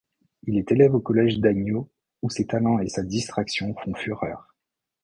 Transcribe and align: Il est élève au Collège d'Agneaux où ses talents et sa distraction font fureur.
Il 0.47 0.57
est 0.57 0.71
élève 0.71 0.95
au 0.95 0.99
Collège 0.99 1.37
d'Agneaux 1.37 1.91
où 2.23 2.29
ses 2.31 2.47
talents 2.47 2.79
et 2.79 2.89
sa 2.89 3.03
distraction 3.03 3.75
font 3.85 3.93
fureur. 3.93 4.55